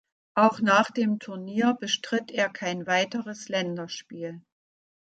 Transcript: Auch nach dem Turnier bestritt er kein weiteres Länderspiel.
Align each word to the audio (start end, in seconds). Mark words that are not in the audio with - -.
Auch 0.33 0.61
nach 0.61 0.89
dem 0.89 1.19
Turnier 1.19 1.75
bestritt 1.79 2.31
er 2.31 2.49
kein 2.49 2.87
weiteres 2.87 3.49
Länderspiel. 3.49 4.41